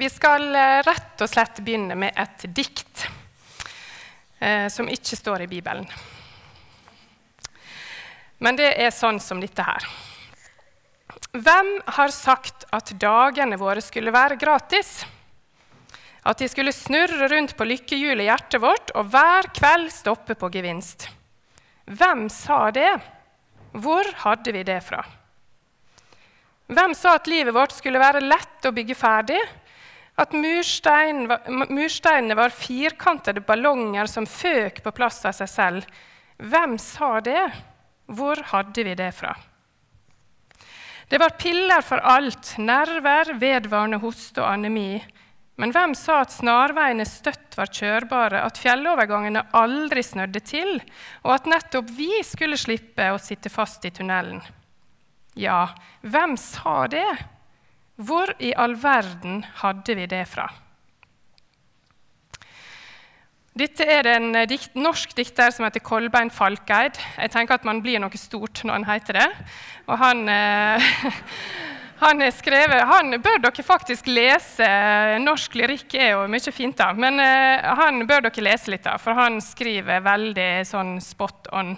[0.00, 3.06] Vi skal eh, rett og slett begynne med et dikt
[4.38, 5.86] eh, som ikke står i Bibelen.
[8.40, 9.86] Men det er sånn som dette her.
[11.30, 15.04] Hvem har sagt at dagene våre skulle være gratis?
[16.26, 20.50] At de skulle snurre rundt på lykkehjulet i hjertet vårt og hver kveld stoppe på
[20.52, 21.08] gevinst?
[21.90, 22.92] Hvem sa det?
[23.72, 25.04] Hvor hadde vi det fra?
[26.70, 29.40] Hvem sa at livet vårt skulle være lett å bygge ferdig?
[30.20, 31.24] At murstein,
[31.72, 35.86] mursteinene var firkantede ballonger som føk på plass av seg selv?
[36.38, 37.42] Hvem sa det?
[38.10, 39.32] Hvor hadde vi det fra?
[41.10, 45.00] Det var piller for alt, nerver, vedvarende hoste og anemi.
[45.58, 50.78] Men hvem sa at snarveiene støtt var kjørbare, at fjellovergangene aldri snødde til,
[51.26, 54.38] og at nettopp vi skulle slippe å sitte fast i tunnelen?
[55.40, 55.70] Ja,
[56.04, 57.06] hvem sa det?
[58.00, 60.50] Hvor i all verden hadde vi det fra?
[63.56, 67.00] Dette er det en dikt, norsk dikter som heter Kolbein Falkeid.
[67.16, 69.28] Jeg tenker at man blir noe stort når han heter det.
[69.88, 70.90] Og han, eh,
[72.04, 74.68] han, skrevet, han bør dere faktisk lese.
[75.24, 76.92] Norsk lyrikk er jo mye fint, da.
[76.92, 81.74] Men eh, han bør dere lese litt, da, for han skriver veldig sånn spot on.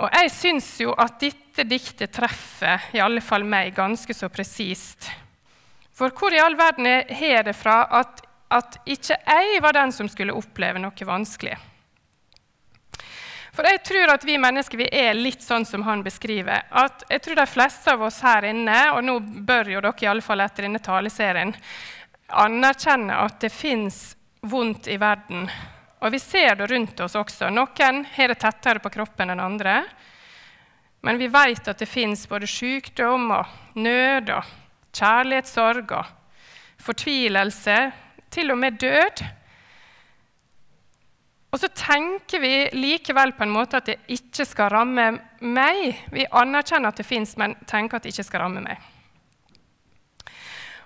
[0.00, 5.06] Og jeg syns jo at dette diktet treffer i alle fall meg ganske så presist.
[5.94, 10.10] For hvor i all verden har det fra at, at ikke jeg var den som
[10.10, 11.54] skulle oppleve noe vanskelig?
[13.54, 16.64] For jeg tror at vi mennesker vi er litt sånn som han beskriver.
[16.74, 20.10] At jeg tror de fleste av oss her inne, og nå bør jo dere i
[20.10, 21.54] alle fall etter denne taleserien,
[22.34, 25.46] anerkjenne at det fins vondt i verden
[26.04, 27.48] og vi ser det rundt oss også.
[27.48, 29.78] Noen har det tettere på kroppen enn andre.
[31.04, 34.52] Men vi vet at det fins både sykdom og nød og
[34.94, 36.12] kjærlighetssorg og
[36.80, 37.78] fortvilelse,
[38.32, 39.20] til og med død.
[41.54, 45.04] Og så tenker vi likevel på en måte at det ikke skal ramme
[45.44, 46.00] meg.
[46.10, 48.80] Vi anerkjenner at det fins, men tenker at det ikke skal ramme meg.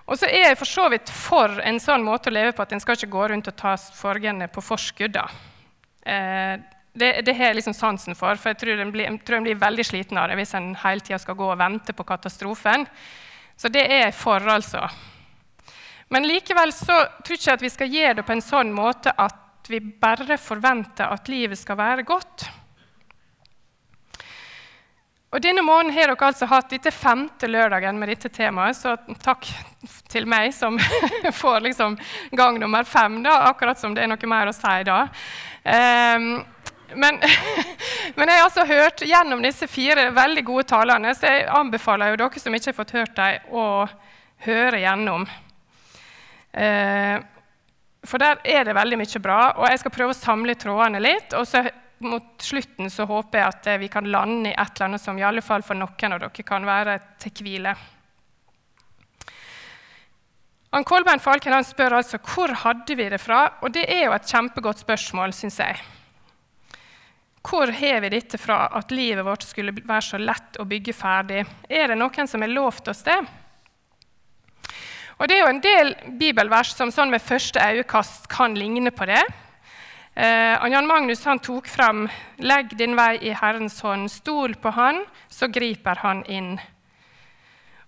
[0.09, 2.75] Og så er jeg for så vidt for en sånn måte å leve på at
[2.75, 5.17] en skal ikke gå rundt og ta sorgene på forskudd.
[6.05, 6.55] Eh,
[6.93, 10.17] det, det har jeg liksom sansen for, for jeg tror en blir, blir veldig sliten
[10.17, 12.87] av det hvis en hele tida skal gå og vente på katastrofen.
[13.59, 14.85] Så det er jeg for, altså.
[16.09, 19.13] Men likevel så tror jeg ikke at vi skal gjøre det på en sånn måte
[19.13, 22.47] at vi bare forventer at livet skal være godt.
[25.29, 29.45] Og Denne måneden har dere altså hatt dette femte lørdagen med dette temaet, så takk
[30.09, 30.79] til meg som
[31.41, 31.99] får liksom
[32.33, 35.03] gang nummer fem, da, akkurat som det er noe mer å si da.
[35.61, 36.31] Um,
[36.95, 37.19] men,
[38.17, 42.21] men, jeg har altså hørt gjennom disse fire veldig gode talene, så jeg anbefaler jo
[42.23, 43.65] dere som ikke har fått hørt dem, å
[44.45, 45.27] høre gjennom.
[46.53, 47.19] Eh,
[48.07, 51.35] for der er det veldig mye bra, og jeg skal prøve å samle trådene litt.
[51.35, 51.65] og så
[51.99, 55.17] mot slutten så håper jeg at eh, vi kan lande i et eller annet som
[55.19, 57.73] i alle fall for noen av dere kan være til hvile.
[60.69, 64.13] Ann Kolbein Falken han spør altså hvor hadde vi det fra, og det er jo
[64.15, 65.79] et kjempegodt spørsmål, syns jeg.
[67.49, 71.41] Hvor har vi dette fra at livet vårt skulle være så lett å bygge ferdig?
[71.65, 73.17] Er det noen som har lovt oss det?
[75.17, 79.07] Og Det er jo en del bibelvers som sånn med første øyekast kan ligne på
[79.09, 79.23] det.
[80.13, 82.07] Eh, Jan Magnus han tok fram
[82.37, 86.59] 'Legg din vei i Herrens hånd, stol på Han, så griper Han inn'.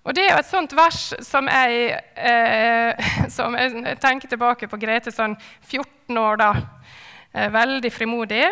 [0.04, 2.96] Og Det er jo et sånt vers som jeg, eh,
[3.30, 5.38] som jeg tenker tilbake på Grete sånn
[5.70, 6.54] 14 år da.
[7.34, 8.50] Eh, veldig frimodig.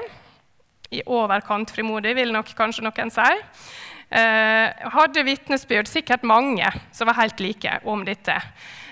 [0.96, 3.30] I overkant frimodig, vil nok kanskje noen si.
[4.10, 8.40] Eh, hadde vitnesbyrd, sikkert mange, som var helt like om dette.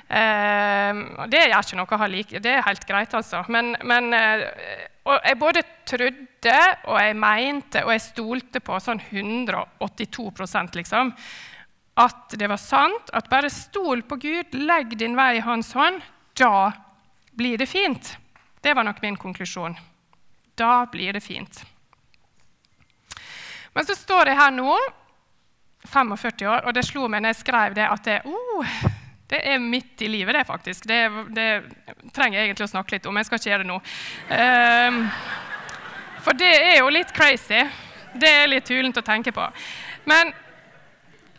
[0.08, 1.00] Eh,
[1.32, 3.42] det gjør ikke noe å ha like, det er helt greit, altså.
[3.52, 4.46] Men, men uh,
[5.24, 6.56] jeg både trodde
[6.88, 11.12] og jeg mente og jeg stolte på sånn 182% liksom,
[11.98, 13.10] at det var sant.
[13.18, 16.04] At bare stol på Gud, legg din vei i Hans hånd.
[16.38, 16.70] Da
[17.38, 18.14] blir det fint.
[18.62, 19.74] Det var nok min konklusjon.
[20.58, 21.64] Da blir det fint.
[23.78, 24.74] Men så står jeg her nå,
[25.86, 28.72] 45 år, og det slo meg når jeg skrev det, at det, oh,
[29.30, 30.88] det er midt i livet, det, faktisk.
[30.90, 31.02] Det,
[31.36, 31.46] det,
[32.16, 33.20] trenger jeg egentlig å snakke litt om.
[33.22, 33.78] Jeg skal ikke gjøre det nå.
[34.34, 34.98] Um,
[36.26, 37.62] for det er jo litt crazy.
[38.18, 39.46] Det er litt tulent å tenke på.
[40.10, 40.34] Men,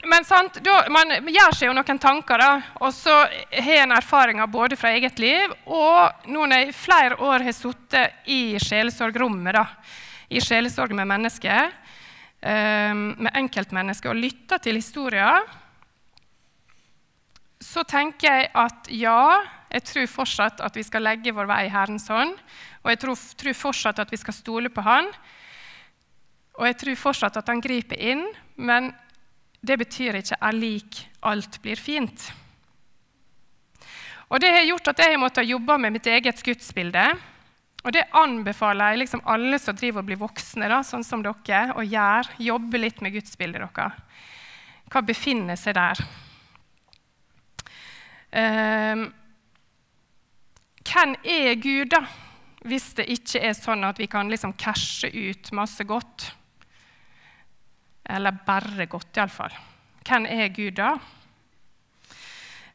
[0.06, 3.18] men sant, da, man gjør seg jo noen tanker, da, og så
[3.50, 7.56] har en erfaringer både fra eget liv og nå når jeg i flere år har
[7.56, 9.66] sittet i sjelesorgrommet, da,
[10.30, 11.72] i sjelesorg med mennesker,
[12.38, 15.42] med enkeltmennesker, og lytta til historier
[17.58, 21.72] så tenker jeg at ja, jeg tror fortsatt at vi skal legge vår vei i
[21.72, 22.36] Herrens hånd.
[22.84, 25.10] Og jeg tror, tror fortsatt at vi skal stole på Han.
[26.58, 28.24] Og jeg tror fortsatt at Han griper inn,
[28.56, 28.92] men
[29.60, 32.30] det betyr ikke er lik alt blir fint.
[34.28, 37.04] Og Det har gjort at jeg har måttet jobbe med mitt eget gudsbilde.
[37.86, 41.76] Og det anbefaler jeg liksom alle som driver og blir voksne, da, sånn som dere,
[41.78, 42.34] å gjøre.
[42.42, 44.00] Jobbe litt med gudsbildet deres.
[44.88, 46.00] Hva befinner seg der?
[48.32, 49.04] Um,
[50.88, 52.02] hvem er Gud, da,
[52.68, 56.30] hvis det ikke er sånn at vi kan liksom cashe ut masse godt?
[58.08, 59.54] Eller bare godt, iallfall.
[60.08, 60.96] Hvem er Gud, da?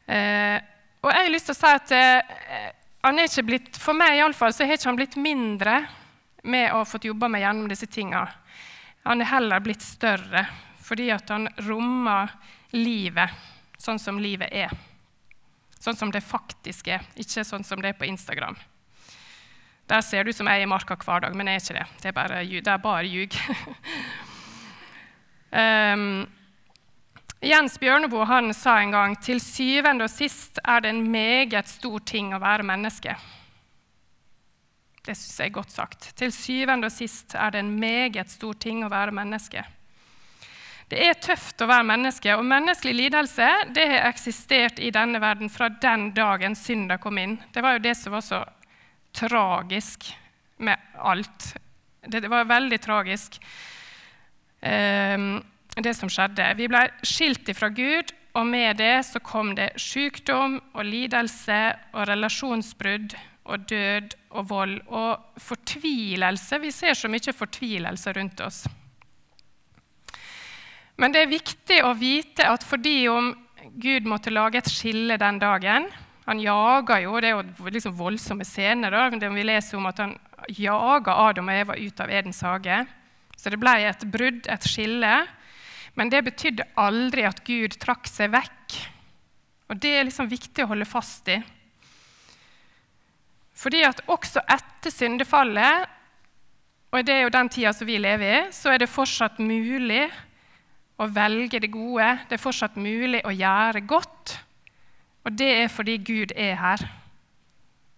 [0.03, 0.59] Uh,
[1.03, 2.71] og jeg har lyst til å si at uh,
[3.03, 5.81] han er ikke blitt, For meg iallfall, så har ikke han blitt mindre
[6.43, 8.25] med å ha fått jobba meg gjennom disse tinga.
[9.03, 10.45] Han er heller blitt større
[10.83, 12.31] fordi at han rommer
[12.75, 13.31] livet
[13.79, 14.71] sånn som livet er.
[15.79, 18.55] Sånn som det faktisk er, ikke sånn som det er på Instagram.
[19.87, 21.87] Der ser du som jeg er i marka hver dag, men jeg er ikke det.
[22.01, 23.35] Det er bare, det er bare ljug.
[25.51, 26.05] um,
[27.43, 31.99] Jens Bjørneboe han sa en gang til syvende og sist er det en meget stor
[32.07, 33.17] ting å være menneske.
[35.03, 36.07] Det syns jeg er godt sagt.
[36.15, 39.65] Til syvende og sist er det en meget stor ting å være menneske.
[40.87, 45.51] Det er tøft å være menneske, og menneskelig lidelse det har eksistert i denne verden
[45.51, 47.37] fra den dagen synda kom inn.
[47.51, 48.43] Det var jo det som var så
[49.11, 50.13] tragisk
[50.63, 51.55] med alt.
[52.07, 53.41] Det, det var veldig tragisk.
[54.63, 55.41] Um,
[55.81, 56.53] det som skjedde.
[56.57, 61.59] Vi ble skilt ifra Gud, og med det så kom det sykdom og lidelse
[61.93, 66.59] og relasjonsbrudd og død og vold og fortvilelse.
[66.63, 68.63] Vi ser så mye fortvilelse rundt oss.
[70.97, 73.33] Men det er viktig å vite at fordi om
[73.81, 75.85] Gud måtte lage et skille den dagen
[76.27, 78.91] Han jaga jo, det er jo liksom voldsomme scener.
[78.91, 80.13] da, Vi leser om at han
[80.47, 82.85] jaga Adam og Eva ut av Edens hage.
[83.35, 85.11] Så det ble et brudd, et skille.
[85.99, 88.77] Men det betydde aldri at Gud trakk seg vekk.
[89.69, 91.39] Og Det er liksom viktig å holde fast i.
[93.53, 95.85] Fordi at også etter syndefallet,
[96.93, 100.03] og det er jo den tida som vi lever i, så er det fortsatt mulig
[101.01, 102.09] å velge det gode.
[102.29, 104.35] Det er fortsatt mulig å gjøre godt.
[105.25, 106.83] Og det er fordi Gud er her.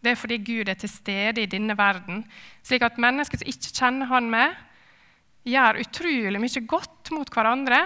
[0.05, 2.23] Det er fordi Gud er til stede i denne verden,
[2.63, 4.53] slik at mennesker som ikke kjenner Han med,
[5.45, 7.81] gjør utrolig mye godt mot hverandre.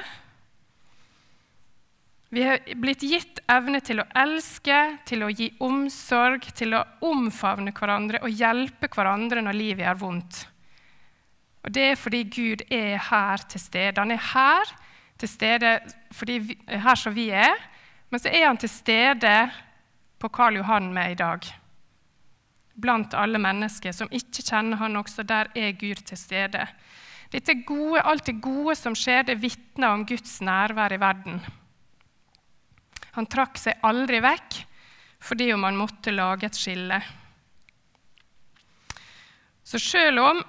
[2.29, 4.77] Vi har blitt gitt evne til å elske,
[5.09, 10.43] til å gi omsorg, til å omfavne hverandre og hjelpe hverandre når livet gjør vondt.
[11.65, 13.99] Og Det er fordi Gud er her til stede.
[13.99, 14.75] Han er her
[15.19, 15.73] til stede
[16.21, 17.57] vi, her som vi er,
[18.09, 19.33] men så er han til stede
[20.19, 21.49] på Karl Johan med i dag.
[22.79, 26.63] Blant alle mennesker som ikke kjenner han også, der er Gud til stede.
[27.29, 31.41] Dette gode, alt det gode som skjer, det vitner om Guds nærvær i verden.
[33.17, 34.63] Han trakk seg aldri vekk
[35.19, 36.97] fordi om han måtte lage et skille.
[39.67, 40.39] Så selv om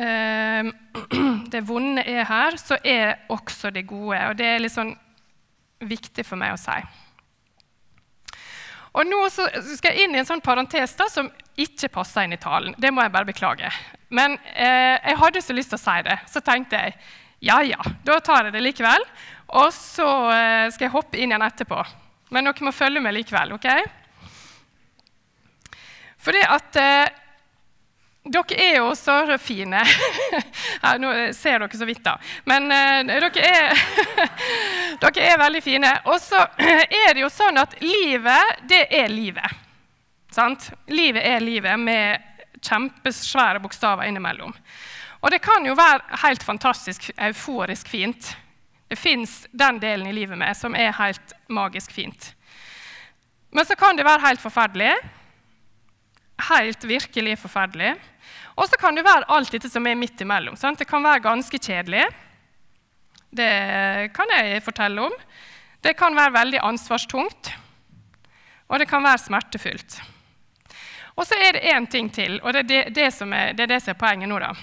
[0.00, 0.68] eh,
[1.52, 4.20] det vonde er her, så er også det gode.
[4.30, 4.94] Og det er litt sånn
[5.84, 6.78] viktig for meg å si.
[8.94, 11.28] Og Nå skal jeg inn i en sånn parentes da, som
[11.60, 12.74] ikke passa inn i talen.
[12.78, 13.70] Det må jeg bare beklage.
[14.14, 16.96] Men eh, jeg hadde så lyst til å si det, så tenkte jeg
[17.44, 19.02] ja, ja, da tar jeg det likevel.
[19.60, 21.82] Og så eh, skal jeg hoppe inn igjen etterpå.
[22.32, 23.52] Men dere må følge med likevel.
[23.58, 23.68] ok?
[26.24, 27.12] Fordi at eh,
[28.24, 29.82] dere er jo så fine.
[30.84, 32.16] Her, nå ser dere så vidt, da.
[32.48, 33.84] Men eh, dere, er,
[35.04, 35.92] dere er veldig fine.
[36.08, 36.40] Og så
[37.04, 39.60] er det jo sånn at livet, det er livet.
[40.34, 40.72] Sant?
[40.90, 42.22] Livet er livet med
[42.64, 44.54] kjempesvære bokstaver innimellom.
[45.22, 48.34] Og det kan jo være helt fantastisk euforisk fint.
[48.90, 52.32] Det fins den delen i livet med som er helt magisk fint.
[53.54, 54.92] Men så kan det være helt forferdelig.
[56.50, 57.94] Helt virkelig forferdelig.
[58.58, 60.58] Og så kan det være alt dette som er midt imellom.
[60.58, 60.78] Sant?
[60.82, 62.08] Det kan være ganske kjedelig.
[63.34, 63.52] Det
[64.14, 65.14] kan jeg fortelle om.
[65.82, 67.54] Det kan være veldig ansvarstungt.
[68.68, 70.02] Og det kan være smertefullt.
[71.14, 73.72] Og så er det én ting til, og det er det, det, er, det er
[73.76, 74.38] det som er poenget nå.
[74.42, 74.54] da.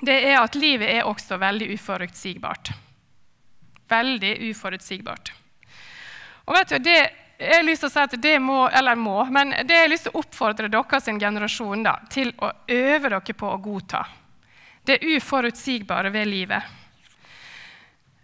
[0.00, 2.70] Det er at livet er også veldig uforutsigbart.
[3.88, 5.32] Veldig uforutsigbart.
[6.48, 6.98] Og vet du, det,
[7.38, 9.92] jeg har lyst til å si at det må, eller må, men det jeg har
[9.92, 14.04] lyst til å oppfordre deres generasjon da, til å øve dere på å godta.
[14.88, 16.76] Det uforutsigbare ved livet.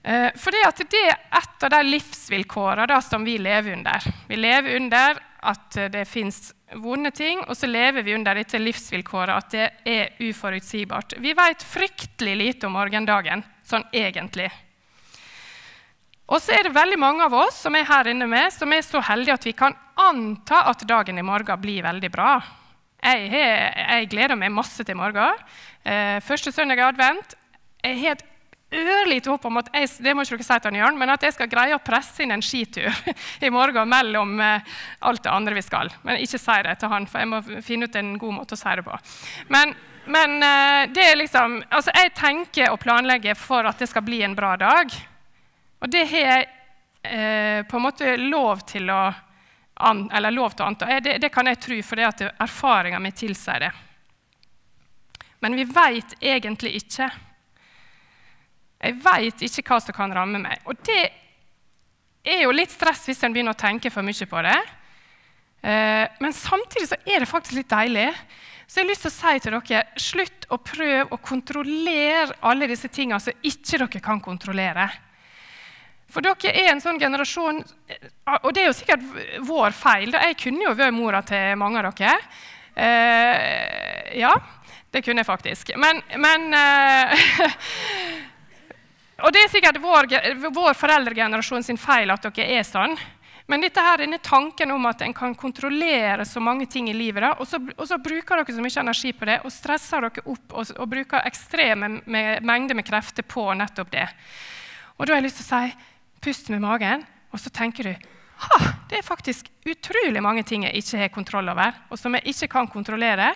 [0.04, 4.04] For fordi det er et av de livsvilkårene som vi lever under.
[4.28, 9.34] Vi lever under at det fins vonde ting, og så lever vi under dette livsvilkåret
[9.34, 11.16] at det er uforutsigbart.
[11.22, 14.50] Vi vet fryktelig lite om morgendagen, sånn egentlig.
[16.24, 18.84] Og så er det veldig mange av oss som er her inne med, som er
[18.84, 22.38] så heldige at vi kan anta at dagen i morgen blir veldig bra.
[23.04, 25.36] Jeg, jeg gleder meg masse til morgen.
[25.84, 27.36] Eh, første søndag i advent.
[27.84, 28.24] Jeg har et
[28.74, 31.36] ørlite håp om at jeg, det må ikke dere si til Jørn, men at jeg
[31.36, 32.90] skal greie å presse inn en skitur
[33.46, 34.76] i morgen mellom eh,
[35.06, 35.92] alt det andre vi skal.
[36.02, 38.60] Men ikke si det til han, for jeg må finne ut en god måte å
[38.60, 38.98] si det på.
[39.54, 39.74] Men,
[40.10, 44.22] men eh, det er liksom, altså jeg tenker og planlegger for at det skal bli
[44.26, 44.92] en bra dag.
[45.84, 46.48] Og det har jeg
[47.04, 49.02] eh, på en måte lov til å,
[49.84, 50.88] an, eller lov til å anta.
[51.00, 53.72] Det, det, kan jeg tro, for det at erfaringa mi tilsier det.
[55.44, 57.10] Men vi veit egentlig ikke.
[58.84, 60.60] Jeg veit ikke hva som kan ramme meg.
[60.68, 61.02] Og det
[62.24, 64.58] er jo litt stress hvis en begynner å tenke for mye på det.
[65.64, 68.10] Eh, men samtidig så er det faktisk litt deilig.
[68.66, 72.68] Så jeg har lyst til å si til dere, slutt å prøve å kontrollere alle
[72.68, 74.88] disse tingene som ikke dere kan kontrollere.
[76.12, 77.62] For dere er en sånn generasjon
[78.44, 79.06] Og det er jo sikkert
[79.48, 80.12] vår feil.
[80.14, 82.18] Jeg kunne jo vært mora til mange av dere.
[82.74, 84.32] Eh, ja,
[84.92, 85.72] det kunne jeg faktisk.
[85.80, 87.26] Men, men eh,
[89.24, 90.10] Og det er sikkert vår,
[90.52, 92.92] vår foreldregenerasjon sin feil at dere er sånn.
[93.48, 97.20] Men dette her, denne tanken om at en kan kontrollere så mange ting i livet,
[97.24, 100.24] da, og, så, og, så, bruker dere så mye energi på det og stresser dere
[100.32, 104.06] opp og, og bruker ekstreme mengder med krefter på nettopp det.
[104.96, 105.90] Og da har jeg lyst til å si
[106.24, 107.02] Pust med magen,
[107.36, 108.06] og så tenker du
[108.44, 112.32] ha, det er faktisk utrolig mange ting jeg ikke har kontroll over, og som jeg
[112.32, 113.26] ikke kan kontrollere,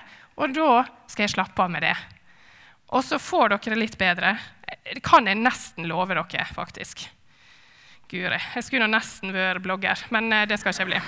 [0.41, 1.93] og da skal jeg slappe av med det.
[2.89, 4.37] Og så får dere det litt bedre.
[4.95, 7.05] Det kan jeg nesten love dere, faktisk.
[8.09, 8.39] Guri.
[8.55, 11.01] Jeg skulle nesten vært blogger, men eh, det skal ikke bli.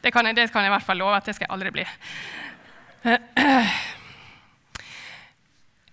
[0.00, 1.74] Det kan, jeg, det kan jeg i hvert fall love at det skal jeg aldri
[1.74, 1.84] bli.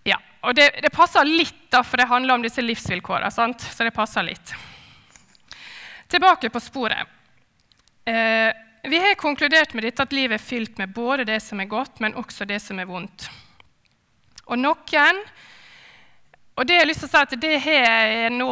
[0.05, 3.31] Ja, Og det, det, passer litt, da, for det handler om disse livsvilkårene.
[3.33, 3.61] Sant?
[3.61, 4.53] Så det passer litt.
[6.07, 7.09] Tilbake på sporet.
[8.05, 8.51] Eh,
[8.85, 11.99] vi har konkludert med dette at livet er fylt med både det som er godt,
[11.99, 13.27] men også det som er vondt.
[14.45, 15.21] Og noen
[16.55, 18.49] og det jeg har lyst til å si at det har, Nå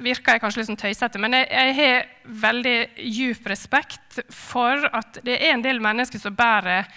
[0.00, 2.06] virker jeg kanskje litt sånn tøysete, men jeg, jeg har
[2.46, 2.76] veldig
[3.12, 6.88] djup respekt for at det er en del mennesker som bærer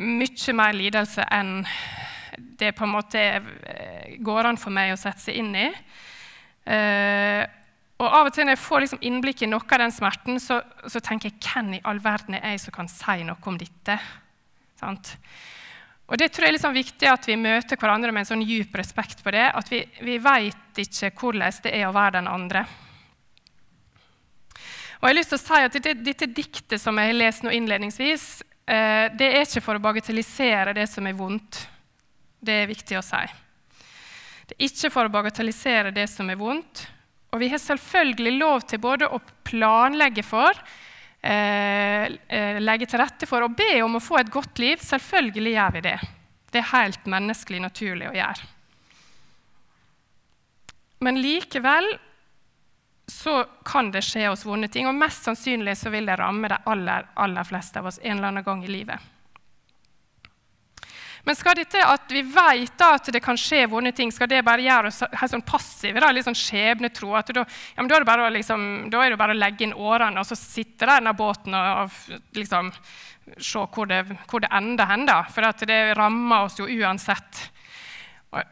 [0.00, 1.60] mye mer lidelse enn
[2.60, 5.68] det på en måte eh, går an for meg å sette seg inn i.
[6.70, 7.42] Uh,
[8.00, 10.60] og av og til når jeg får liksom innblikk i noe av den smerten, så,
[10.88, 13.96] så, tenker jeg hvem i all verden er jeg som kan si noe om dette?
[14.80, 15.14] Sant?
[16.10, 18.74] Og Det tror jeg er liksom viktig at vi møter hverandre med en sånn djup
[18.74, 19.46] respekt på det.
[19.54, 22.64] At vi, vi vet ikke hvordan det er å være den andre.
[25.00, 27.44] Og jeg har lyst til å si at Dette, dette diktet som jeg har lest
[27.46, 28.24] nå innledningsvis,
[28.66, 31.62] eh, det er ikke for å bagatellisere det som er vondt.
[32.42, 33.22] Det er viktig å si.
[34.50, 36.84] Det er ikke for å bagatellisere det som er vondt.
[37.30, 40.58] Og vi har selvfølgelig lov til både å planlegge for,
[41.20, 44.80] legge til rette for og be om å få et godt liv.
[44.80, 45.98] Selvfølgelig gjør vi det.
[46.50, 48.48] Det er helt menneskelig naturlig å gjøre.
[51.04, 51.92] Men likevel
[53.10, 56.58] så kan det skje oss vonde ting, og mest sannsynlig så vil det ramme de
[56.70, 59.00] aller, aller fleste av oss en eller annen gang i livet.
[61.26, 64.64] Men skal dette at vi vet at det kan skje vonde ting, skal det bare
[64.64, 66.00] gjøre oss helt sånn passive?
[66.00, 67.12] Da, litt sånn skjebnetro?
[67.18, 67.44] at da,
[67.76, 70.86] ja, da, er liksom, da er det bare å legge inn årene og så sitte
[70.86, 72.72] der i denne båten og, og liksom,
[73.36, 75.06] se hvor det, hvor det ender hen.
[75.08, 77.44] da, For det rammer oss jo uansett.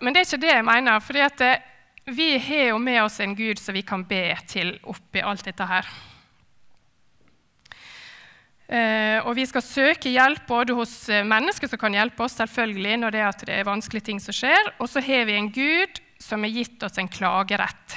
[0.01, 1.01] Men det er ikke det jeg mener.
[1.01, 1.19] for
[2.09, 5.65] vi har jo med oss en Gud som vi kan be til oppi alt dette
[5.69, 5.87] her.
[8.69, 12.99] Eh, og vi skal søke hjelp både hos eh, mennesker som kan hjelpe oss, selvfølgelig,
[13.01, 14.75] når det er, det er vanskelige ting som skjer.
[14.77, 17.97] Og så har vi en Gud som har gitt oss en klagerett.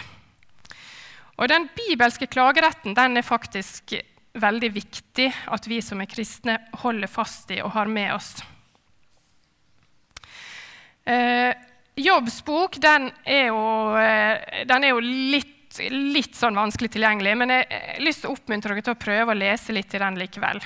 [1.41, 3.95] Og Den bibelske klageretten den er faktisk
[4.37, 8.35] veldig viktig at vi som er kristne holder fast i og har med oss.
[11.03, 11.51] Eh,
[11.99, 13.63] Jobbs bok den er, jo,
[13.99, 15.57] eh, den er jo litt
[15.91, 19.33] litt sånn vanskelig tilgjengelig, men jeg har lyst til å oppmuntre dere til å prøve
[19.33, 20.61] å lese litt i den likevel.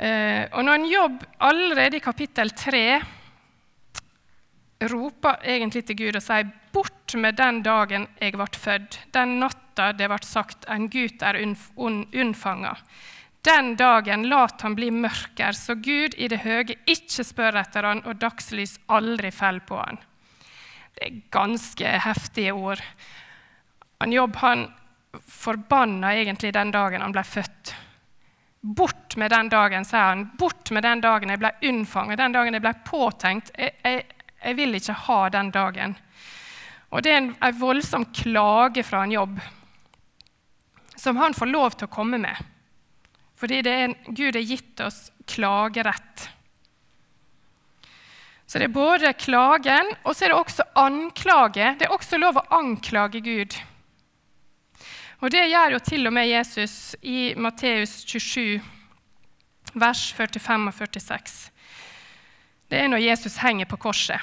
[0.00, 2.84] Uh, og når en jobb allerede i kapittel 3
[4.88, 9.92] roper egentlig til Gud og sier 'Bort med den dagen jeg ble født', den natta
[9.92, 12.76] det ble sagt 'en gutt er unnfanga'.
[13.42, 18.02] Den dagen lat han bli mørker, så Gud i det høye ikke spør etter han,
[18.04, 19.98] og dagslys aldri faller på han.
[20.96, 22.82] Det er ganske heftige ord.
[24.00, 24.66] Han Jobb han
[25.26, 27.74] forbanna egentlig den dagen han ble født.
[28.60, 30.26] Bort med den dagen, sier han.
[30.38, 33.52] Bort med den dagen jeg ble unnfanget, den dagen jeg ble påtenkt.
[33.56, 34.04] Jeg, jeg,
[34.44, 35.96] jeg vil ikke ha den dagen.
[36.90, 39.40] Og det er en, en voldsom klage fra en jobb
[41.00, 42.36] som han får lov til å komme med.
[43.40, 46.26] Fordi er, Gud har gitt oss klagerett.
[48.50, 51.68] Så det er både klagen og så er det også anklage.
[51.78, 53.54] Det er også lov å anklage Gud.
[55.20, 58.58] Og Det gjør jo til og med Jesus i Matteus 27,
[59.78, 61.36] vers 45 og 46.
[62.66, 64.18] Det er når Jesus henger på korset.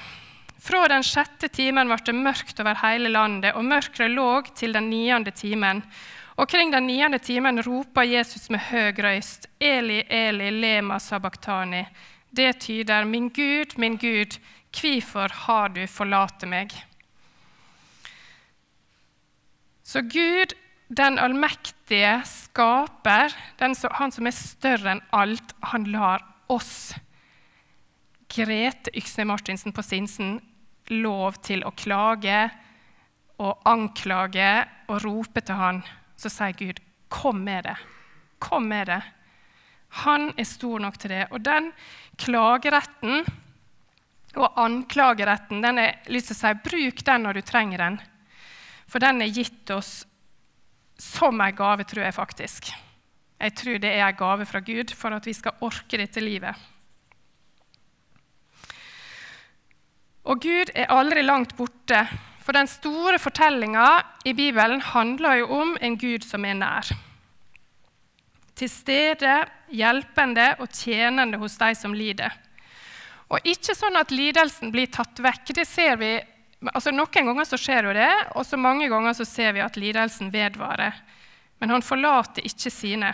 [0.59, 4.89] Fra den sjette timen ble det mørkt over hele landet, og mørket lå til den
[4.91, 5.85] niende timen.
[6.35, 11.85] Og kring den niende timen ropa Jesus med høy røyst, Eli, Eli, lema sabachthani.
[12.37, 14.37] Det tyder, Min Gud, min Gud,
[14.69, 16.75] hvorfor har du forlatt meg?
[19.81, 20.53] Så Gud,
[20.87, 23.33] den allmektige skaper,
[23.73, 26.93] som, han som er større enn alt, han lar oss,
[28.27, 30.37] Grete Yksne Martinsen på Sinsen,
[30.93, 32.49] lov til å klage
[33.41, 34.51] og anklage
[34.91, 35.81] og rope til han.
[36.19, 36.79] Så sier Gud,
[37.09, 37.77] 'Kom med det.
[38.39, 39.16] Kom med det.'
[40.03, 41.25] Han er stor nok til det.
[41.31, 41.71] Og den
[42.19, 43.23] klageretten
[44.37, 47.97] og anklageretten, den er lyst til å si, bruk den når du trenger den.
[48.87, 50.05] For den er gitt oss
[50.97, 52.71] som en gave, tror jeg faktisk.
[53.37, 56.55] Jeg tror det er en gave fra Gud for at vi skal orke dette livet.
[60.27, 62.01] Og Gud er aldri langt borte,
[62.43, 63.85] for den store fortellinga
[64.27, 66.89] i Bibelen handler jo om en Gud som er nær.
[68.57, 69.35] Til stede,
[69.69, 72.33] hjelpende og tjenende hos de som lider.
[73.27, 75.53] Og ikke sånn at lidelsen blir tatt vekk.
[75.55, 76.15] det ser vi
[76.73, 79.77] altså Noen ganger så skjer jo det, og så mange ganger så ser vi at
[79.77, 80.95] lidelsen vedvarer.
[81.59, 83.13] Men han forlater ikke sine.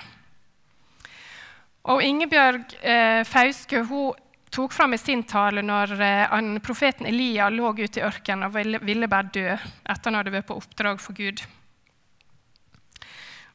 [1.91, 4.13] Og Ingebjørg eh, Fauske hun
[4.53, 8.79] tok fram i sin tale når eh, profeten Elia lå ute i ørkenen og ville,
[8.79, 11.41] ville bare dø etter han hadde vært på oppdrag for Gud.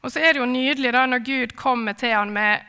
[0.03, 2.67] Og så er det jo nydelig da når Gud kommer til han med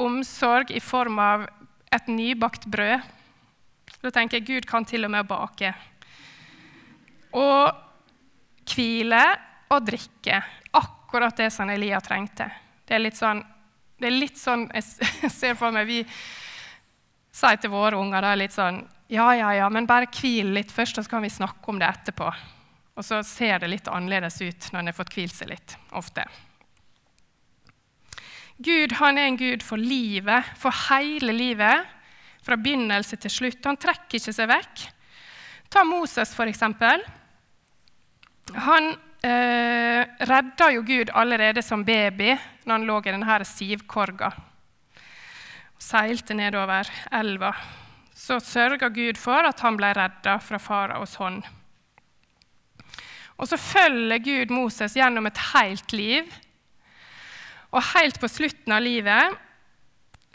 [0.00, 1.46] omsorg i form av
[1.92, 3.06] et nybakt brød.
[4.00, 5.72] Da tenker jeg Gud kan til og med bake.
[7.36, 7.70] Og
[8.70, 9.22] hvile
[9.70, 10.40] og drikke.
[10.78, 12.48] Akkurat det som Elia trengte.
[12.86, 13.42] Det er litt sånn,
[14.00, 16.00] det er litt sånn jeg ser for meg vi
[17.30, 20.98] sier til våre unger da, litt sånn Ja, ja, ja, men bare hvil litt først,
[20.98, 22.28] og så kan vi snakke om det etterpå.
[22.94, 25.74] Og så ser det litt annerledes ut når en har fått hvilt seg litt.
[25.90, 26.26] ofte.
[28.60, 31.86] Gud han er en gud for livet, for hele livet.
[32.44, 33.64] Fra begynnelse til slutt.
[33.68, 34.84] Han trekker ikke seg vekk.
[35.70, 37.02] Ta Moses, for eksempel.
[38.56, 38.92] Han
[39.22, 42.32] eh, redda jo Gud allerede som baby
[42.64, 44.32] når han lå i denne sivkorga
[45.80, 47.54] og seilte nedover elva.
[48.12, 51.40] Så sørga Gud for at han ble redda fra faraos hånd.
[53.40, 56.28] Og så følger Gud Moses gjennom et helt liv.
[57.70, 59.36] Og helt på slutten av livet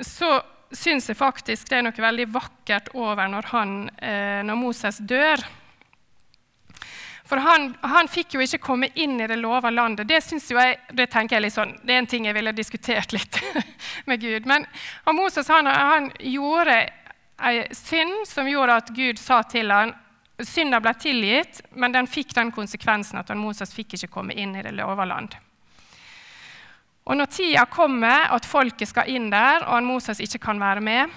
[0.03, 0.37] så
[0.75, 5.43] syns jeg faktisk det er noe veldig vakkert over når, han, eh, når Moses dør.
[7.25, 10.05] For han, han, fikk jo ikke komme inn i det lova landet.
[10.07, 13.39] Det, jeg, det, tenker jeg sånn, det er en ting jeg ville diskutert litt
[14.09, 14.45] med Gud.
[14.45, 14.67] Men
[15.09, 16.77] Moses han, han gjorde
[17.45, 19.95] ei synd som gjorde at Gud sa til ham
[20.43, 24.63] Synda ble tilgitt, men den fikk den konsekvensen at Moses fikk ikke komme inn i
[24.65, 25.31] det lova land.
[27.05, 30.81] Og når tida kommer at folket skal inn der, og han Moses ikke kan være
[30.81, 31.13] med,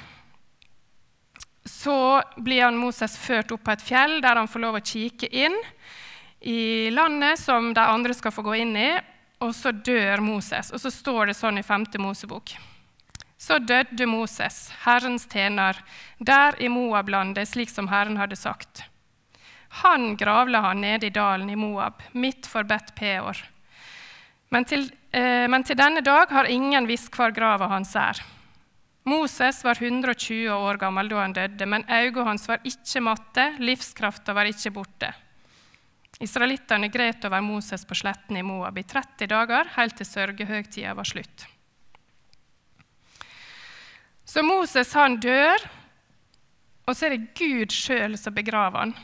[1.68, 5.28] så blir han Moses ført opp på et fjell der han får lov å kikke
[5.28, 5.56] inn
[6.40, 8.90] i landet som de andre skal få gå inn i.
[9.44, 10.72] Og så dør Moses.
[10.74, 11.86] Og så står det sånn i 5.
[12.02, 12.56] Mosebok.
[13.38, 15.78] Så døde Moses, Herrens tjener,
[16.18, 18.82] der i Moab-landet, slik som Herren hadde sagt.
[19.84, 23.38] Han gravla han nede i dalen i Moab, midt for Bet Peor.
[24.50, 28.20] Men til, men til denne dag har ingen visst hvor grava hans er.
[29.08, 34.34] Moses var 120 år gammel da han døde, men øynene hans var ikke matte, livskrafta
[34.36, 35.12] var ikke borte.
[36.20, 41.06] Israelittene gret over Moses på sletten i Moab i 30 dager, helt til sørgehøgtida var
[41.06, 41.46] slutt.
[44.28, 45.62] Så Moses han dør,
[46.88, 48.96] og så er det Gud sjøl som begraver han.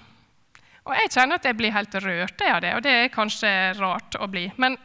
[0.85, 4.19] Og Jeg kjenner at jeg blir helt rørt av det, og det er kanskje rart
[4.21, 4.51] å bli.
[4.61, 4.77] Men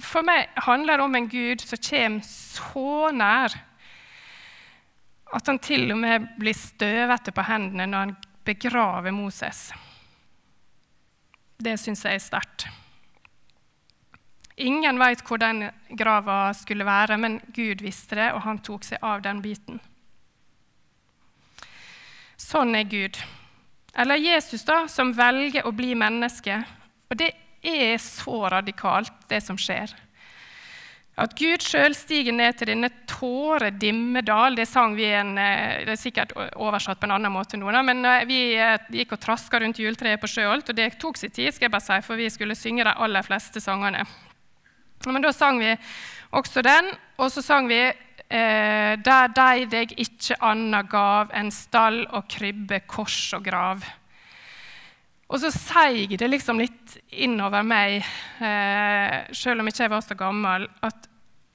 [0.00, 3.56] for meg handler det om en Gud som kommer så nær
[5.30, 9.68] at han til og med blir støvete på hendene når han begraver Moses.
[11.60, 12.66] Det syns jeg er sterkt.
[14.60, 19.04] Ingen veit hvor den grava skulle være, men Gud visste det, og han tok seg
[19.06, 19.78] av den biten.
[22.40, 23.20] Sånn er Gud.
[23.94, 26.58] Eller Jesus, da, som velger å bli menneske.
[27.08, 27.30] Og det
[27.62, 29.92] er så radikalt, det som skjer.
[31.20, 36.00] At Gud sjøl stiger ned til denne tåredimmedal, det sang vi en, eh, det er
[36.00, 39.82] sikkert oversatt på en annen måte nå, men eh, vi eh, gikk og traska rundt
[39.82, 42.56] juletreet på Sjøholt, og det tok sin tid, skal jeg bare si, for vi skulle
[42.56, 44.06] synge de aller fleste sangene.
[45.04, 45.74] Men da sang vi
[46.36, 47.80] også den, og så sang vi
[48.30, 53.82] Der deg deg ikke anna gav enn stall og krybbe, kors og grav.
[55.30, 58.02] Og så seig det liksom litt innover meg,
[58.42, 61.06] eh, selv om ikke jeg var så gammel, at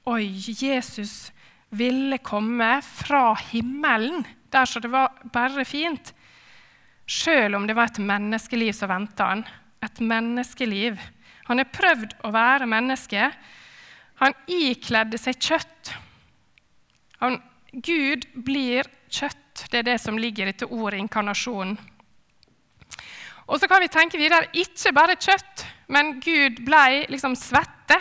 [0.08, 1.34] oi, Jesus
[1.76, 6.14] ville komme fra himmelen, der så det var bare fint.
[7.06, 9.44] Selv om det var et menneskeliv som venta han.
[9.84, 11.02] Et menneskeliv.
[11.50, 13.28] Han har prøvd å være menneske.
[14.24, 15.92] Han ikledde seg kjøtt.
[17.20, 17.42] Han,
[17.74, 19.68] Gud blir kjøtt.
[19.70, 21.76] Det er det som ligger i dette ordet inkarnasjonen.
[23.45, 27.99] Og så kan vi tenke videre ikke bare kjøtt, men Gud ble liksom svette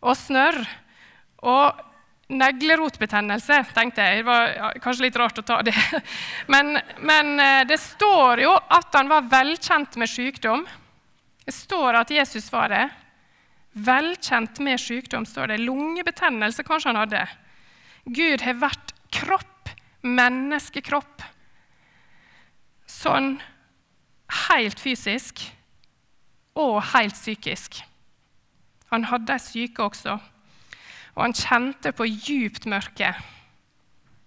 [0.00, 0.62] og snørr.
[1.42, 1.82] Og
[2.32, 4.22] neglerotbetennelse, tenkte jeg.
[4.22, 5.74] Det var kanskje litt rart å ta det.
[6.52, 10.64] Men, men eh, det står jo at han var velkjent med sykdom.
[11.44, 12.86] Det står at Jesus var det.
[13.72, 15.60] Velkjent med sykdom, står det.
[15.62, 17.22] Lungebetennelse kanskje han hadde.
[18.04, 21.24] Gud har vært kropp, menneskekropp.
[22.90, 23.36] Sånn
[24.48, 25.42] helt fysisk
[26.58, 27.82] og helt psykisk.
[28.92, 30.18] Han hadde ei syke også,
[31.14, 33.12] og han kjente på djupt mørke.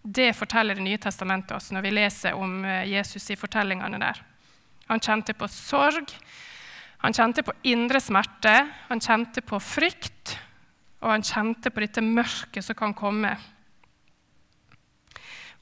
[0.05, 4.21] Det forteller Det nye testamentet oss når vi leser om eh, Jesus i fortellingene der.
[4.87, 6.13] Han kjente på sorg,
[7.01, 8.53] han kjente på indre smerte,
[8.89, 10.37] han kjente på frykt,
[11.01, 13.33] og han kjente på dette mørket som kan komme.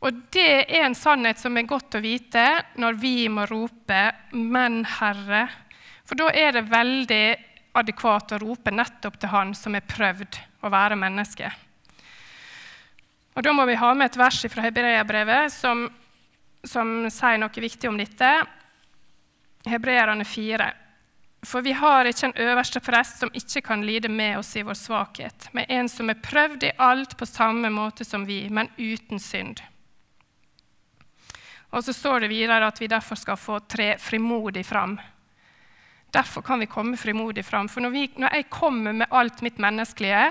[0.03, 2.43] Og det er en sannhet som er godt å vite
[2.81, 5.47] når vi må rope 'Men, Herre'.
[6.03, 7.35] For da er det veldig
[7.73, 11.51] adekvat å rope nettopp til Han som er prøvd å være menneske.
[13.35, 15.89] Og Da må vi ha med et vers fra Hebreabrevet som,
[16.63, 18.45] som sier noe viktig om dette.
[19.65, 20.71] Hebreerne 4.
[21.43, 24.77] For vi har ikke en øverste prest som ikke kan lide med oss i vår
[24.79, 29.19] svakhet, men en som er prøvd i alt på samme måte som vi, men uten
[29.19, 29.63] synd.
[31.73, 34.99] Og så står det videre at vi derfor skal få tre frimodig fram.
[36.13, 37.69] Derfor kan vi komme frimodig fram.
[37.69, 40.27] For når, vi, når jeg kommer med alt mitt menneskelige,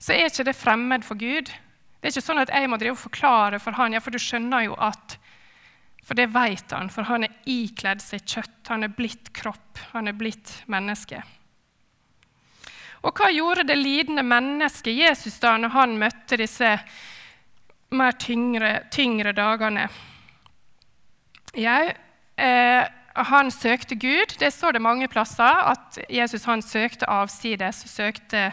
[0.00, 1.52] så er ikke det fremmed for Gud.
[1.52, 4.20] Det er ikke sånn at jeg må drive og forklare for han, ja, for du
[4.22, 5.18] skjønner jo at
[6.08, 8.70] For det vet han, for han er ikledd seg kjøtt.
[8.70, 9.76] Han er blitt kropp.
[9.92, 11.20] Han er blitt menneske.
[13.04, 16.70] Og hva gjorde det lidende mennesket Jesus da når han møtte disse
[17.92, 19.84] mer tyngre, tyngre dagene?
[21.58, 21.90] Jau,
[22.38, 24.36] eh, han søkte Gud.
[24.38, 28.52] Det står det mange plasser at Jesus han søkte avsides, søkte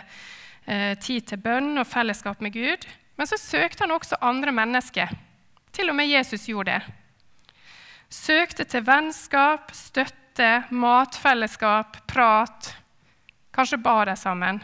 [0.66, 2.88] eh, tid til bønn og fellesskap med Gud.
[3.16, 5.14] Men så søkte han også andre mennesker.
[5.76, 6.96] Til og med Jesus gjorde det.
[8.10, 12.74] Søkte til vennskap, støtte, matfellesskap, prat.
[13.54, 14.64] Kanskje ba de sammen.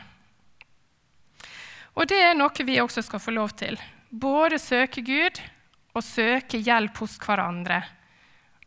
[1.94, 3.78] Og det er noe vi også skal få lov til.
[4.10, 5.42] Både søke Gud
[5.94, 7.84] og søke hjelp hos hverandre.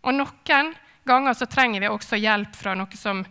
[0.04, 0.72] Og noen
[1.04, 3.24] ganger så trenger vi også hjelp fra noe som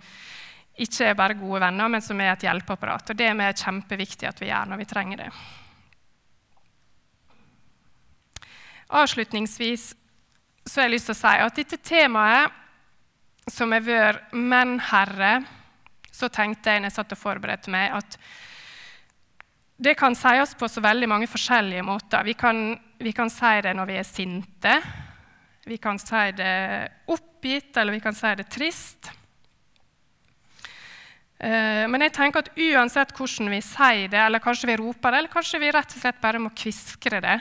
[0.74, 3.12] ikke er bare gode venner, men som er et hjelpeapparat.
[3.14, 5.30] Og det er vi kjempeviktig at vi gjør når vi trenger det.
[8.94, 9.92] Avslutningsvis
[10.66, 12.60] så har jeg lyst til å si at dette temaet
[13.52, 15.44] som har vært 'Menn, Herre',
[16.12, 18.18] så tenkte jeg når jeg satt og forberedte meg, at
[19.84, 22.24] det kan sies på så veldig mange forskjellige måter.
[22.24, 24.82] Vi kan, vi kan si det når vi er sinte.
[25.66, 29.12] Vi kan si det oppgitt, eller vi kan si det trist.
[31.44, 35.22] Eh, men jeg tenker at uansett hvordan vi sier det, eller kanskje vi roper det,
[35.22, 37.38] eller kanskje vi rett og slett bare må kviskre det,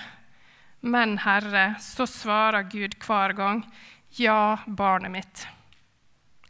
[0.82, 3.62] men Herre, så svarer Gud hver gang
[4.18, 5.44] ja, barnet mitt.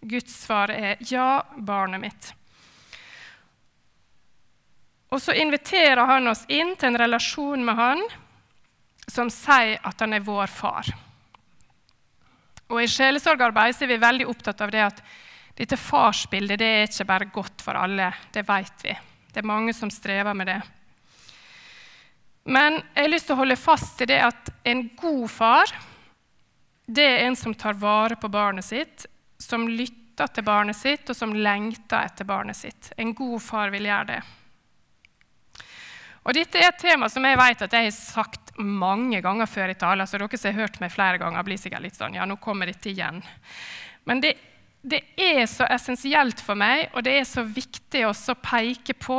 [0.00, 2.32] Guds svar er ja, barnet mitt.
[5.12, 8.04] Og så inviterer han oss inn til en relasjon med han
[9.12, 10.88] som sier at han er vår far.
[12.72, 15.02] Og I sjelesorgarbeid er vi veldig opptatt av det at
[15.58, 18.08] dette farsbildet det er ikke bare godt for alle.
[18.32, 18.94] Det vet vi.
[19.32, 20.60] Det er mange som strever med det.
[22.48, 25.74] Men jeg har lyst til å holde fast i det at en god far
[26.92, 29.06] det er en som tar vare på barnet sitt,
[29.38, 32.90] som lytter til barnet sitt, og som lengter etter barnet sitt.
[33.00, 34.18] En god far vil gjøre det.
[36.22, 39.72] Og Dette er et tema som jeg vet at jeg har sagt mange ganger før
[39.72, 42.26] i taler, så dere som har hørt meg flere ganger, blir sikkert litt sånn Ja,
[42.28, 43.18] nå kommer dette igjen.
[44.06, 44.36] Men det,
[44.82, 49.18] det er så essensielt for meg, og det er så viktig også å peke på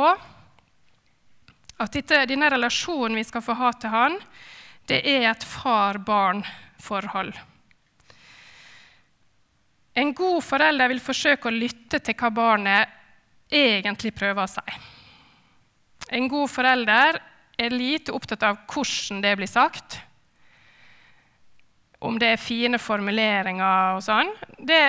[1.74, 4.18] at dette, denne relasjonen vi skal få ha til han,
[4.88, 7.34] det er et far-barn-forhold.
[9.94, 13.00] En god forelder vil forsøke å lytte til hva barnet
[13.54, 14.93] egentlig prøver å si.
[16.12, 17.20] En god forelder
[17.56, 20.00] er lite opptatt av hvordan det blir sagt.
[22.04, 24.32] Om det er fine formuleringer og sånn.
[24.58, 24.82] Det,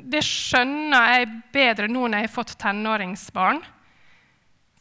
[0.00, 3.62] det skjønner jeg bedre nå når jeg har fått tenåringsbarn.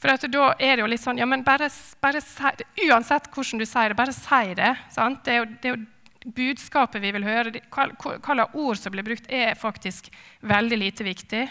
[0.01, 1.67] For da er det jo litt sånn ja, men bare,
[2.01, 2.51] bare si,
[2.87, 4.71] Uansett hvordan du sier det, bare si det.
[4.93, 5.21] Sant?
[5.27, 9.05] Det er jo, det er jo budskapet vi vil høre, hva slags ord som blir
[9.05, 10.09] brukt, er faktisk
[10.41, 11.45] veldig lite viktig.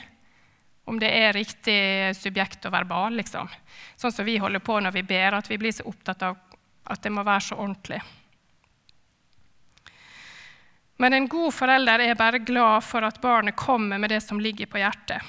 [0.91, 1.81] Om det er riktig
[2.19, 3.51] subjekt og verbal, liksom.
[3.95, 6.39] Sånn som vi holder på når vi ber, at vi blir så opptatt av
[6.91, 8.01] at det må være så ordentlig.
[11.01, 14.69] Men en god forelder er bare glad for at barnet kommer med det som ligger
[14.69, 15.23] på hjertet.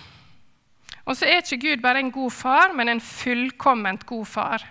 [1.06, 4.66] Og så er ikke Gud bare en god far, men en fullkomment god far.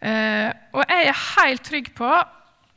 [0.00, 2.10] Uh, og jeg er helt trygg på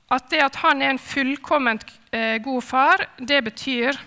[0.10, 4.00] at det at han er en fullkomment eh, god far, det betyr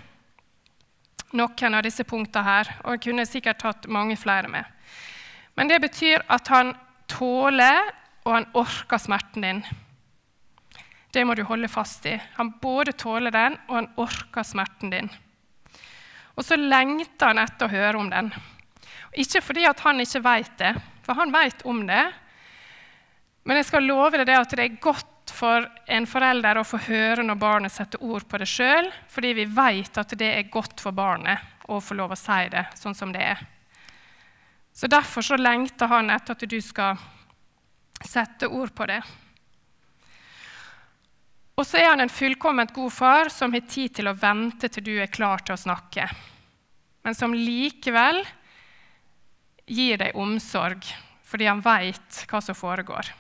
[1.37, 2.71] noen av disse punktene her.
[2.85, 4.65] Og jeg kunne sikkert tatt mange flere med.
[5.57, 6.73] Men det betyr at han
[7.11, 7.93] tåler
[8.23, 9.63] og han orker smerten din.
[11.13, 12.15] Det må du holde fast i.
[12.39, 15.11] Han både tåler den, og han orker smerten din.
[16.39, 18.31] Og så lengter han etter å høre om den.
[19.21, 20.73] Ikke fordi han ikke vet det,
[21.05, 22.05] for han vet om det.
[23.45, 25.12] Men jeg skal love deg at det er godt
[25.43, 29.47] for en forelder å få høre når barnet setter ord på det sjøl, fordi vi
[29.51, 33.11] vet at det er godt for barnet å få lov å si det sånn som
[33.11, 33.41] det er.
[34.73, 37.01] Så Derfor så lengter han etter at du skal
[38.07, 39.01] sette ord på det.
[41.59, 44.87] Og så er han en fullkomment god far som har tid til å vente til
[44.87, 46.07] du er klar til å snakke,
[47.03, 48.23] men som likevel
[49.67, 50.87] gir deg omsorg
[51.27, 53.11] fordi han veit hva som foregår.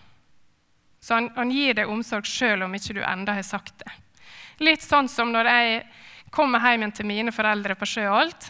[1.03, 3.91] Så han, han gir deg omsorg sjøl om ikke du enda har sagt det.
[4.63, 5.81] Litt sånn som når jeg
[6.33, 8.47] kommer hjem til mine foreldre på Sjøholt.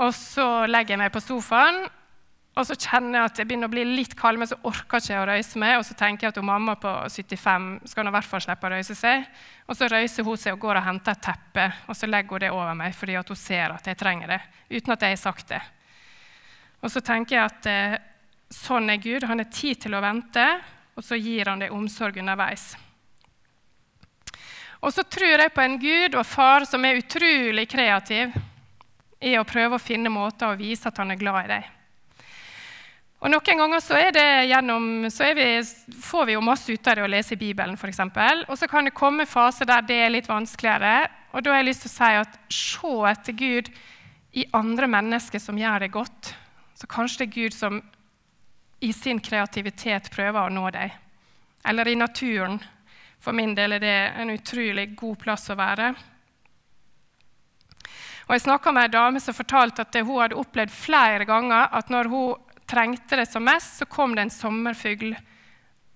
[0.00, 1.82] Og så legger jeg meg på sofaen,
[2.58, 5.06] og så kjenner jeg at jeg begynner å bli litt kald, men så orker jeg
[5.06, 5.76] ikke å røyse meg.
[5.78, 8.72] Og så tenker jeg at mamma på 75 skal nå i hvert fall slippe å
[8.74, 9.28] røyse seg.
[9.70, 12.44] Og så røyser hun seg og går og henter et teppe, og så legger hun
[12.44, 14.40] det over meg fordi hun ser at jeg trenger det,
[14.74, 15.62] uten at jeg har sagt det.
[16.80, 17.96] Og så tenker jeg at eh,
[18.52, 19.28] sånn er Gud.
[19.30, 20.46] Han har tid til å vente,
[21.00, 22.74] og så gir han deg omsorg underveis.
[24.84, 28.34] Og så tror jeg på en Gud og far som er utrolig kreativ
[29.24, 31.70] i å prøve å finne måter å vise at han er glad i deg.
[33.20, 35.46] Og Noen ganger så, gjennom, så vi,
[36.04, 38.00] får vi jo masse ut av det å lese i Bibelen, f.eks.
[38.48, 41.08] Og så kan det komme faser der det er litt vanskeligere.
[41.32, 43.72] Og da har jeg lyst til å si at se etter Gud
[44.36, 46.34] i andre mennesker som gjør det godt.
[46.76, 47.82] Så kanskje det er Gud som
[48.80, 50.94] i sin kreativitet prøver å nå deg.
[51.68, 52.58] Eller i naturen.
[53.20, 55.92] For min del er det en utrolig god plass å være.
[58.28, 61.90] Og Jeg snakka med ei dame som fortalte at hun hadde opplevd flere ganger at
[61.90, 65.16] når hun trengte det som mest, så kom det en sommerfugl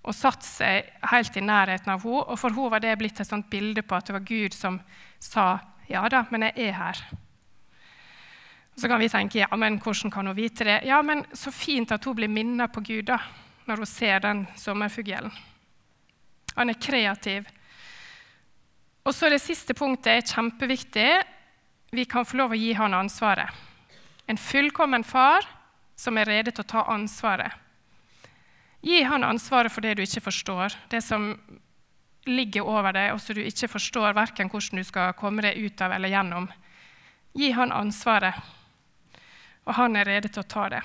[0.05, 2.25] og satte seg helt i nærheten av henne.
[2.27, 4.81] Og for henne var det blitt et sånt bilde på at det var Gud som
[5.17, 5.55] sa
[5.89, 7.01] ja da, men jeg er her.
[8.75, 10.81] Så kan vi tenke ja, men hvordan kan hun vite det?
[10.85, 13.19] Ja, men Så fint at hun blir minnet på Gud da,
[13.65, 15.31] når hun ser den sommerfuglen.
[16.55, 17.47] Han er kreativ.
[19.05, 21.23] Og så Det siste punktet er kjempeviktig.
[21.91, 23.49] Vi kan få lov å gi han ansvaret.
[24.27, 25.45] En fullkommen far
[25.95, 27.51] som er rede til å ta ansvaret.
[28.81, 31.31] Gi han ansvaret for det du ikke forstår, det som
[32.25, 35.81] ligger over deg, og som du ikke forstår verken hvordan du skal komme deg ut
[35.81, 36.49] av eller gjennom.
[37.37, 38.37] Gi han ansvaret
[39.65, 40.81] og han er rede til å ta det.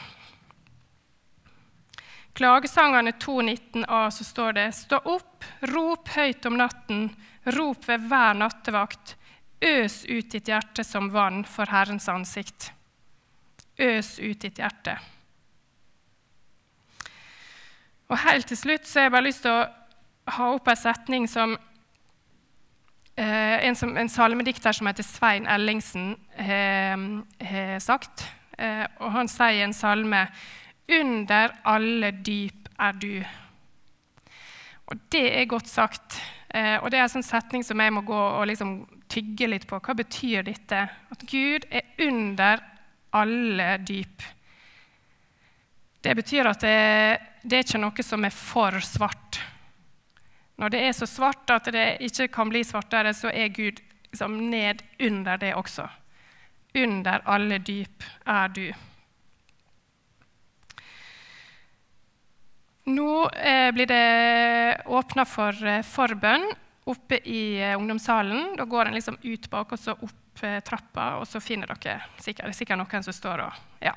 [2.36, 7.08] Klagesangene 2.19a så står det Stå opp, rop høyt om natten,
[7.56, 9.16] rop ved hver nattevakt.
[9.60, 12.70] Øs ut ditt hjerte som vann for Herrens ansikt.
[13.76, 14.96] Øs ut ditt hjerte.
[18.08, 19.68] Og Helt til slutt så har jeg bare lyst til å
[20.30, 21.52] ha opp en setning som
[23.20, 28.30] eh, en, som, en salmedikter som heter Svein Ellingsen, har sagt.
[28.60, 30.26] Eh, og han sier i en salme
[30.90, 33.14] Under alle dyp er du.
[34.90, 36.18] Og det er godt sagt.
[36.48, 39.68] Eh, og det er en sånn setning som jeg må gå og liksom tygge litt
[39.70, 39.78] på.
[39.78, 40.82] Hva betyr dette?
[41.14, 42.62] At Gud er under
[43.14, 44.26] alle dyp.
[46.00, 46.74] Det betyr at det,
[47.44, 49.40] det er ikke noe som er for svart.
[50.60, 54.36] Når det er så svart at det ikke kan bli svartere, så er Gud liksom
[54.50, 55.86] ned under det også.
[56.74, 58.66] Under alle dyp er du.
[62.90, 66.46] Nå eh, blir det åpna for eh, forbønn
[66.90, 68.56] oppe i eh, ungdomssalen.
[68.58, 72.00] Da går en liksom ut bak og så opp eh, trappa, og så finner dere
[72.18, 73.94] sikkert, det er sikkert noen som står og ja,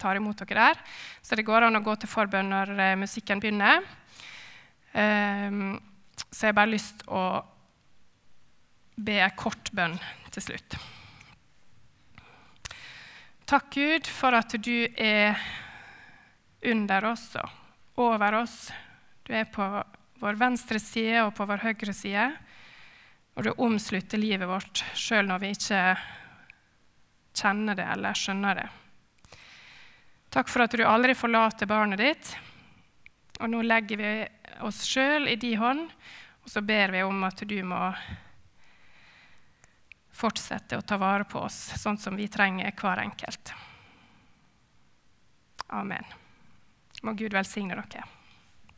[0.00, 0.82] tar imot dere der.
[1.22, 3.84] Så det går an å gå til forbønn når eh, musikken begynner.
[4.94, 5.80] Um,
[6.30, 7.22] så jeg har bare lyst å
[8.94, 9.96] be en kort bønn
[10.34, 10.76] til slutt.
[13.44, 15.36] Takk, Gud, for at du er
[16.64, 18.70] under oss og over oss.
[19.20, 19.66] Du er på
[20.22, 22.24] vår venstre side og på vår høyre side.
[23.36, 25.82] Og du omslutter livet vårt sjøl når vi ikke
[27.36, 28.66] kjenner det eller skjønner det.
[30.32, 32.32] Takk for at du aldri forlater barnet ditt.
[33.42, 34.14] Og nå legger vi
[34.64, 35.84] oss sjøl i din hånd,
[36.40, 37.90] og så ber vi om at du må
[40.14, 43.54] fortsette å ta vare på oss sånn som vi trenger hver enkelt.
[45.74, 46.04] Amen.
[47.02, 48.04] Må Gud velsigne dere.